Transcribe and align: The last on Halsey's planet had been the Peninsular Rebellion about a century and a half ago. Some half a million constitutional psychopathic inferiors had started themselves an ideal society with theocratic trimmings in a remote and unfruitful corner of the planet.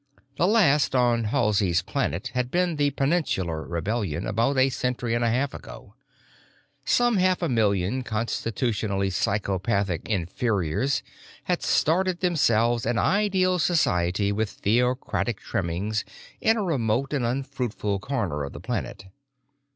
The 0.37 0.47
last 0.47 0.95
on 0.95 1.25
Halsey's 1.25 1.83
planet 1.83 2.31
had 2.33 2.49
been 2.49 2.77
the 2.77 2.89
Peninsular 2.89 3.61
Rebellion 3.67 4.25
about 4.25 4.57
a 4.57 4.71
century 4.71 5.13
and 5.13 5.23
a 5.23 5.29
half 5.29 5.53
ago. 5.53 5.93
Some 6.83 7.17
half 7.17 7.43
a 7.43 7.47
million 7.47 8.01
constitutional 8.01 9.07
psychopathic 9.11 10.09
inferiors 10.09 11.03
had 11.43 11.61
started 11.61 12.21
themselves 12.21 12.83
an 12.87 12.97
ideal 12.97 13.59
society 13.59 14.31
with 14.31 14.49
theocratic 14.49 15.39
trimmings 15.39 16.03
in 16.39 16.57
a 16.57 16.63
remote 16.63 17.13
and 17.13 17.23
unfruitful 17.23 17.99
corner 17.99 18.43
of 18.43 18.53
the 18.53 18.59
planet. 18.59 19.05